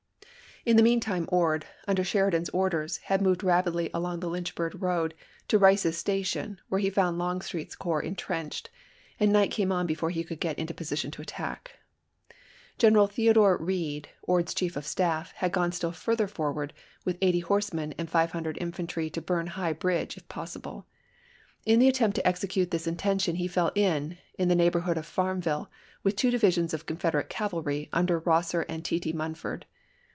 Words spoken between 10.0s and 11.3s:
he could get into position to